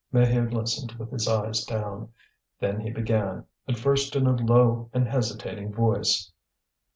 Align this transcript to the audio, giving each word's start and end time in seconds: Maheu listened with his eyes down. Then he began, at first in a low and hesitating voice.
Maheu 0.11 0.51
listened 0.51 0.93
with 0.93 1.11
his 1.11 1.27
eyes 1.27 1.63
down. 1.63 2.11
Then 2.59 2.79
he 2.79 2.89
began, 2.89 3.45
at 3.67 3.77
first 3.77 4.15
in 4.15 4.25
a 4.25 4.31
low 4.35 4.89
and 4.95 5.07
hesitating 5.07 5.73
voice. 5.75 6.31